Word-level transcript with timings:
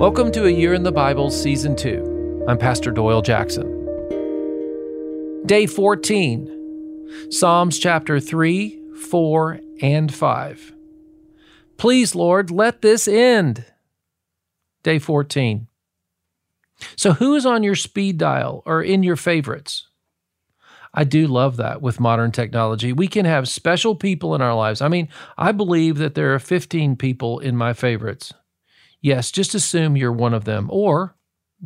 Welcome 0.00 0.32
to 0.32 0.46
A 0.46 0.50
Year 0.50 0.72
in 0.72 0.82
the 0.82 0.90
Bible, 0.90 1.30
Season 1.30 1.76
2. 1.76 2.46
I'm 2.48 2.56
Pastor 2.56 2.90
Doyle 2.90 3.20
Jackson. 3.20 3.68
Day 5.44 5.66
14, 5.66 7.28
Psalms 7.28 7.78
chapter 7.78 8.18
3, 8.18 8.80
4, 8.96 9.60
and 9.82 10.14
5. 10.14 10.72
Please, 11.76 12.14
Lord, 12.14 12.50
let 12.50 12.80
this 12.80 13.06
end. 13.06 13.66
Day 14.82 14.98
14. 14.98 15.66
So, 16.96 17.12
who 17.12 17.34
is 17.34 17.44
on 17.44 17.62
your 17.62 17.74
speed 17.74 18.16
dial 18.16 18.62
or 18.64 18.82
in 18.82 19.02
your 19.02 19.16
favorites? 19.16 19.88
I 20.94 21.04
do 21.04 21.26
love 21.26 21.58
that 21.58 21.82
with 21.82 22.00
modern 22.00 22.32
technology. 22.32 22.94
We 22.94 23.06
can 23.06 23.26
have 23.26 23.50
special 23.50 23.94
people 23.94 24.34
in 24.34 24.40
our 24.40 24.54
lives. 24.54 24.80
I 24.80 24.88
mean, 24.88 25.10
I 25.36 25.52
believe 25.52 25.98
that 25.98 26.14
there 26.14 26.34
are 26.34 26.38
15 26.38 26.96
people 26.96 27.38
in 27.38 27.54
my 27.54 27.74
favorites. 27.74 28.32
Yes, 29.00 29.30
just 29.30 29.54
assume 29.54 29.96
you're 29.96 30.12
one 30.12 30.34
of 30.34 30.44
them 30.44 30.68
or 30.70 31.14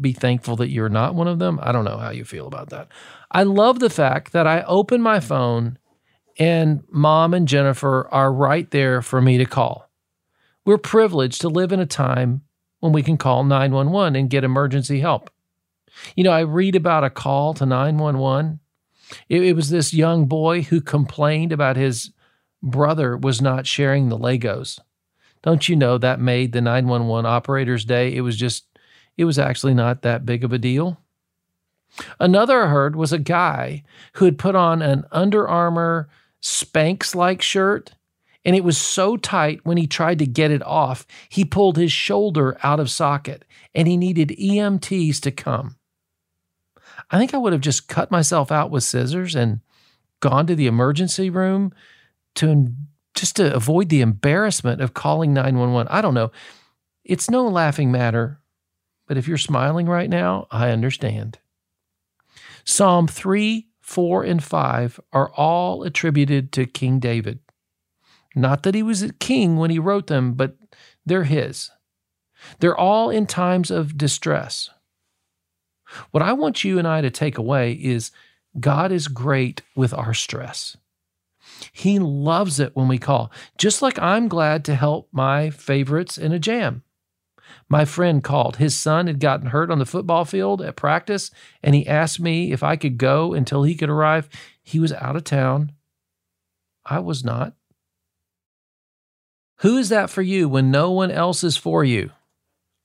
be 0.01 0.13
thankful 0.13 0.57
that 0.57 0.71
you're 0.71 0.89
not 0.89 1.15
one 1.15 1.29
of 1.29 1.39
them. 1.39 1.59
I 1.63 1.73
don't 1.73 1.85
know 1.85 1.99
how 1.99 2.11
you 2.11 2.25
feel 2.25 2.47
about 2.47 2.71
that. 2.71 2.89
I 3.31 3.43
love 3.45 3.79
the 3.79 3.91
fact 3.91 4.33
that 4.33 4.47
I 4.47 4.63
open 4.63 5.01
my 5.01 5.21
phone 5.21 5.79
and 6.39 6.83
mom 6.91 7.35
and 7.35 7.47
Jennifer 7.47 8.09
are 8.11 8.33
right 8.33 8.71
there 8.71 9.03
for 9.03 9.21
me 9.21 9.39
to 9.39 9.45
call. 9.45 9.89
We're 10.65 10.79
privileged 10.79 11.41
to 11.43 11.49
live 11.49 11.73
in 11.73 11.81
a 11.81 11.87
time 11.87 12.43
when 12.81 12.93
we 12.93 13.03
can 13.03 13.17
call 13.17 13.45
911 13.45 14.17
and 14.17 14.31
get 14.31 14.45
emergency 14.45 15.01
help. 15.01 15.31
You 16.17 16.25
know, 16.25 16.33
I 16.33 16.41
read 16.41 16.75
about 16.75 17.05
a 17.05 17.11
call 17.11 17.55
to 17.55 17.67
911. 17.67 18.61
It, 19.29 19.43
it 19.43 19.53
was 19.55 19.71
this 19.71 19.95
young 19.95 20.27
boy 20.27 20.63
who 20.63 20.81
complained 20.81 21.53
about 21.53 21.77
his 21.77 22.11
brother 22.63 23.17
was 23.17 23.41
not 23.41 23.67
sharing 23.67 24.09
the 24.09 24.19
Legos. 24.19 24.81
Don't 25.45 25.69
you 25.69 25.77
know 25.77 25.99
that 25.99 26.21
made 26.21 26.53
the 26.53 26.63
911 26.63 27.27
operator's 27.27 27.85
day? 27.85 28.17
It 28.17 28.23
was 28.23 28.35
just, 28.35 28.65
it 29.19 29.27
was 29.27 29.39
actually 29.39 29.75
not 29.75 30.01
that 30.01 30.25
big 30.25 30.43
of 30.43 30.55
a 30.55 30.59
deal. 30.59 30.99
Another 32.19 32.65
I 32.65 32.69
heard 32.69 32.97
was 32.97 33.13
a 33.13 33.19
guy 33.19 33.85
who 34.15 34.25
had 34.25 34.39
put 34.39 34.55
on 34.55 34.81
an 34.81 35.05
Under 35.13 35.47
Armour 35.47 36.09
Spanx 36.43 37.15
like 37.15 37.43
shirt, 37.43 37.93
and 38.43 38.57
it 38.57 38.65
was 38.65 38.79
so 38.79 39.19
tight 39.19 39.61
when 39.65 39.77
he 39.77 39.87
tried 39.87 40.19
to 40.21 40.27
get 40.27 40.51
it 40.51 40.63
off, 40.63 41.07
he 41.29 41.45
pulled 41.45 41.77
his 41.77 41.93
shoulder 41.93 42.57
out 42.63 42.81
of 42.81 42.91
socket, 42.91 43.45
and 43.75 43.87
he 43.87 43.99
needed 43.99 44.31
EMTs 44.31 45.21
to 45.21 45.31
come. 45.31 45.77
I 47.11 47.19
think 47.19 47.35
I 47.35 47.39
would 47.39 47.53
have 47.53 47.63
just 47.63 47.87
cut 47.87 48.11
myself 48.11 48.51
out 48.51 48.71
with 48.71 48.83
scissors 48.83 49.35
and 49.35 49.61
gone 50.21 50.47
to 50.47 50.55
the 50.55 50.67
emergency 50.67 51.29
room 51.29 51.75
to 52.37 52.73
just 53.15 53.37
to 53.37 53.55
avoid 53.55 53.89
the 53.89 54.01
embarrassment 54.01 54.81
of 54.81 54.95
calling 54.95 55.33
911. 55.33 55.89
I 55.91 56.01
don't 56.01 56.15
know. 56.15 56.33
It's 57.05 57.31
no 57.31 57.47
laughing 57.47 57.93
matter, 57.93 58.41
but 59.07 59.17
if 59.17 59.29
you're 59.29 59.39
smiling 59.39 59.87
right 59.87 60.11
now, 60.11 60.47
I 60.51 60.71
understand. 60.71 61.39
Psalm 62.65 63.07
3, 63.07 63.69
4, 63.81 64.25
and 64.25 64.43
5 64.43 65.01
are 65.13 65.31
all 65.35 65.83
attributed 65.83 66.51
to 66.53 66.67
King 66.67 66.99
David. 66.99 67.41
Not 68.35 68.63
that 68.63 68.75
he 68.75 68.83
was 68.83 69.03
a 69.03 69.13
king 69.13 69.57
when 69.57 69.71
he 69.71 69.79
wrote 69.79 70.09
them, 70.09 70.35
but 70.35 70.57
they're 71.07 71.25
his. 71.25 71.71
They're 72.59 72.77
all 72.77 73.11
in 73.11 73.27
times 73.27 73.71
of 73.71 73.97
distress. 73.97 74.71
What 76.11 76.23
I 76.23 76.33
want 76.33 76.65
you 76.65 76.79
and 76.79 76.89
I 76.89 77.01
to 77.01 77.11
take 77.11 77.39
away 77.39 77.73
is 77.73 78.11
God 78.59 78.91
is 78.91 79.09
great 79.09 79.63
with 79.77 79.95
our 79.95 80.15
stress. 80.15 80.77
He 81.73 81.99
loves 81.99 82.61
it 82.61 82.75
when 82.75 82.89
we 82.89 82.99
call, 82.99 83.31
just 83.59 83.83
like 83.83 83.99
I'm 83.99 84.29
glad 84.29 84.65
to 84.65 84.75
help 84.75 85.09
my 85.13 85.51
favorites 85.51 86.19
in 86.19 86.33
a 86.33 86.39
jam. 86.39 86.83
My 87.69 87.85
friend 87.85 88.23
called. 88.23 88.57
His 88.57 88.75
son 88.75 89.07
had 89.07 89.21
gotten 89.21 89.49
hurt 89.49 89.71
on 89.71 89.79
the 89.79 89.87
football 89.87 90.25
field 90.25 90.63
at 90.63 90.77
practice, 90.77 91.31
and 91.63 91.75
he 91.75 91.87
asked 91.87 92.21
me 92.21 92.53
if 92.53 92.63
I 92.63 92.77
could 92.77 92.99
go 92.99 93.35
until 93.35 93.63
he 93.63 93.75
could 93.75 93.91
arrive. 93.91 94.29
He 94.63 94.79
was 94.79 94.93
out 94.93 95.17
of 95.17 95.25
town. 95.25 95.73
I 96.85 97.01
was 97.01 97.25
not. 97.25 97.55
Who 99.59 99.77
is 99.77 99.89
that 99.89 100.11
for 100.11 100.23
you 100.23 100.49
when 100.49 100.71
no 100.71 100.91
one 100.91 101.11
else 101.11 101.43
is 101.43 101.57
for 101.57 101.85
you? 101.85 102.11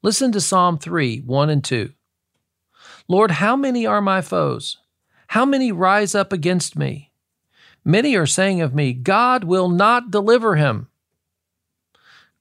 Listen 0.01 0.31
to 0.31 0.41
Psalm 0.41 0.77
3 0.77 1.21
1 1.21 1.49
and 1.49 1.63
2. 1.63 1.91
Lord, 3.07 3.31
how 3.31 3.55
many 3.55 3.85
are 3.85 4.01
my 4.01 4.21
foes? 4.21 4.77
How 5.27 5.45
many 5.45 5.71
rise 5.71 6.15
up 6.15 6.31
against 6.31 6.77
me? 6.77 7.08
Many 7.83 8.15
are 8.15 8.25
saying 8.25 8.61
of 8.61 8.75
me, 8.75 8.93
God 8.93 9.43
will 9.43 9.69
not 9.69 10.11
deliver 10.11 10.55
him. 10.55 10.89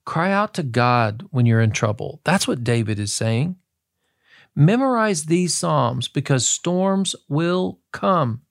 Cry 0.05 0.31
out 0.31 0.53
to 0.55 0.63
God 0.63 1.27
when 1.31 1.45
you're 1.45 1.61
in 1.61 1.71
trouble. 1.71 2.21
That's 2.23 2.47
what 2.47 2.63
David 2.63 2.99
is 2.99 3.13
saying. 3.13 3.57
Memorize 4.55 5.25
these 5.25 5.55
Psalms 5.55 6.07
because 6.07 6.47
storms 6.47 7.15
will 7.27 7.79
come. 7.91 8.41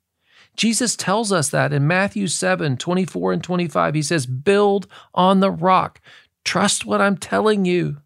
Jesus 0.56 0.96
tells 0.96 1.30
us 1.30 1.50
that 1.50 1.72
in 1.72 1.86
Matthew 1.86 2.26
7 2.26 2.76
24 2.76 3.32
and 3.32 3.44
25. 3.44 3.94
He 3.94 4.02
says, 4.02 4.26
Build 4.26 4.86
on 5.14 5.40
the 5.40 5.50
rock. 5.50 6.00
Trust 6.44 6.86
what 6.86 7.00
I'm 7.00 7.16
telling 7.16 7.64
you. 7.64 7.98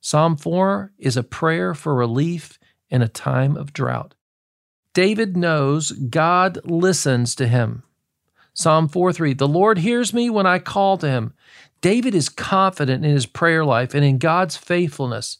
Psalm 0.00 0.36
4 0.36 0.92
is 0.98 1.16
a 1.16 1.22
prayer 1.22 1.74
for 1.74 1.94
relief 1.94 2.58
in 2.90 3.00
a 3.00 3.08
time 3.08 3.56
of 3.56 3.72
drought. 3.72 4.14
David 4.94 5.36
knows 5.36 5.92
God 5.92 6.58
listens 6.64 7.34
to 7.36 7.48
him. 7.48 7.82
Psalm 8.54 8.88
4 8.88 9.12
3 9.12 9.34
The 9.34 9.48
Lord 9.48 9.78
hears 9.78 10.12
me 10.12 10.28
when 10.28 10.46
I 10.46 10.58
call 10.58 10.98
to 10.98 11.08
him. 11.08 11.32
David 11.80 12.14
is 12.14 12.28
confident 12.28 13.04
in 13.04 13.10
his 13.10 13.26
prayer 13.26 13.64
life 13.64 13.94
and 13.94 14.04
in 14.04 14.18
God's 14.18 14.56
faithfulness, 14.56 15.38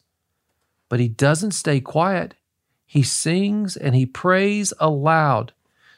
but 0.89 1.01
he 1.01 1.09
doesn't 1.09 1.53
stay 1.53 1.81
quiet. 1.81 2.35
He 2.87 3.03
sings 3.03 3.77
and 3.77 3.95
he 3.95 4.07
prays 4.07 4.73
aloud. 4.81 5.53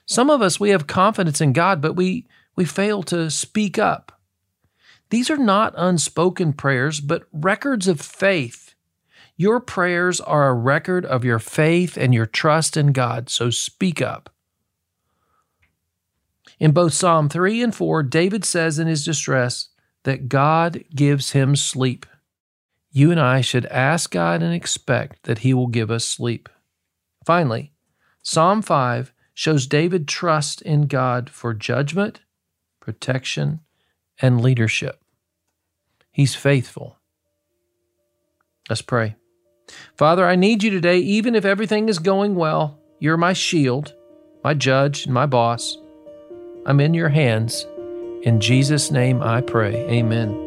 Some 0.07 0.31
of 0.31 0.43
us, 0.43 0.61
we 0.61 0.71
have 0.71 0.87
confidence 0.87 1.41
in 1.41 1.53
God, 1.53 1.81
but 1.81 1.97
we, 1.97 2.27
we 2.57 2.65
fail 2.65 3.03
to 3.05 3.31
speak 3.31 3.79
up. 3.79 4.21
These 5.11 5.31
are 5.31 5.39
not 5.39 5.75
unspoken 5.77 6.53
prayers, 6.53 7.01
but 7.01 7.27
records 7.33 7.89
of 7.89 8.01
faith 8.01 8.64
your 9.37 9.61
prayers 9.61 10.21
are 10.21 10.49
a 10.49 10.55
record 10.55 11.05
of 11.05 11.25
your 11.25 11.39
faith 11.39 11.97
and 11.97 12.15
your 12.15 12.27
trust 12.27 12.77
in 12.77 12.93
God, 12.93 13.29
so 13.29 13.51
speak 13.51 14.01
up. 14.01 14.31
In 16.61 16.71
both 16.71 16.95
Psalm 16.95 17.29
3 17.29 17.63
and 17.63 17.75
4, 17.75 18.03
David 18.05 18.45
says 18.45 18.79
in 18.79 18.87
his 18.87 19.05
distress 19.05 19.69
that 20.05 20.29
God 20.29 20.85
gives 20.95 21.33
him 21.33 21.57
sleep. 21.57 22.07
You 22.93 23.11
and 23.11 23.19
I 23.19 23.41
should 23.41 23.67
ask 23.67 24.13
God 24.13 24.41
and 24.41 24.55
expect 24.55 25.25
that 25.25 25.39
he 25.39 25.53
will 25.53 25.67
give 25.67 25.91
us 25.91 26.05
sleep. 26.05 26.49
Finally, 27.27 27.73
Psalm 28.23 28.63
5 28.63 29.13
shows 29.35 29.67
David 29.67 30.07
trust 30.07 30.63
in 30.63 30.83
God 30.83 31.29
for 31.29 31.53
judgment, 31.55 32.21
protection, 32.79 33.61
and 34.23 34.41
leadership. 34.41 35.03
He's 36.13 36.37
faithful. 36.37 36.99
Let's 38.71 38.83
pray. 38.83 39.17
Father, 39.97 40.27
I 40.27 40.37
need 40.37 40.63
you 40.63 40.71
today, 40.71 40.99
even 40.99 41.35
if 41.35 41.45
everything 41.45 41.89
is 41.89 41.99
going 41.99 42.35
well. 42.35 42.79
You're 42.99 43.17
my 43.17 43.33
shield, 43.33 43.95
my 44.43 44.55
judge, 44.55 45.05
and 45.05 45.15
my 45.15 45.27
boss. 45.27 45.79
I'm 46.67 46.81
in 46.81 46.95
your 46.95 47.11
hands. 47.11 47.67
In 48.23 48.41
Jesus' 48.41 48.91
name 48.91 49.23
I 49.23 49.41
pray. 49.41 49.75
Amen. 49.89 50.44